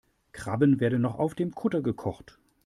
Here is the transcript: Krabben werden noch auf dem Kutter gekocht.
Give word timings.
Krabben 0.31 0.79
werden 0.79 1.03
noch 1.03 1.19
auf 1.19 1.35
dem 1.35 1.53
Kutter 1.53 1.83
gekocht. 1.83 2.39